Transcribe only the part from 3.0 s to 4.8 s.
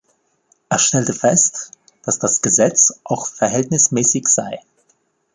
auch verhältnismäßig sei.